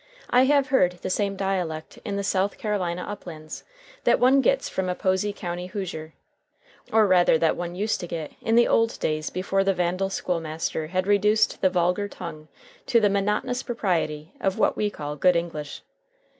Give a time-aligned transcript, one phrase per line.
[0.31, 3.63] I have heard the same dialect in the South Carolina uplands
[4.03, 6.15] that one gets from a Posey County Hoosier,
[6.91, 10.39] or rather that one used to get in the old days before the vandal school
[10.39, 12.47] master had reduced the vulgar tongue
[12.87, 15.83] to the monotonous propriety of what we call good English.